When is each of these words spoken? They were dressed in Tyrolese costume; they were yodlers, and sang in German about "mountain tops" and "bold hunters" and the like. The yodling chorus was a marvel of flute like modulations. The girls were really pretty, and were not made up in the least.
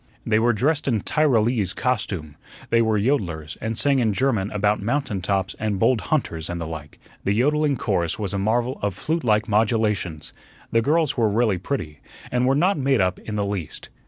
They 0.25 0.39
were 0.39 0.51
dressed 0.51 0.87
in 0.87 1.01
Tyrolese 1.01 1.75
costume; 1.75 2.35
they 2.71 2.81
were 2.81 2.97
yodlers, 2.97 3.55
and 3.61 3.77
sang 3.77 3.99
in 3.99 4.13
German 4.13 4.49
about 4.49 4.81
"mountain 4.81 5.21
tops" 5.21 5.55
and 5.59 5.77
"bold 5.77 6.01
hunters" 6.09 6.49
and 6.49 6.59
the 6.59 6.65
like. 6.65 6.97
The 7.23 7.33
yodling 7.35 7.77
chorus 7.77 8.17
was 8.17 8.33
a 8.33 8.39
marvel 8.39 8.79
of 8.81 8.95
flute 8.95 9.23
like 9.23 9.47
modulations. 9.47 10.33
The 10.71 10.81
girls 10.81 11.17
were 11.17 11.29
really 11.29 11.59
pretty, 11.59 11.99
and 12.31 12.47
were 12.47 12.55
not 12.55 12.79
made 12.79 12.99
up 12.99 13.19
in 13.19 13.35
the 13.35 13.45
least. 13.45 13.89